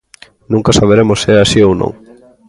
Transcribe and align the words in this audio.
Nunca 0.51 0.77
saberemos 0.79 1.17
se 1.23 1.29
é 1.35 1.37
así 1.41 1.59
ou 1.67 1.73
non. 1.81 1.91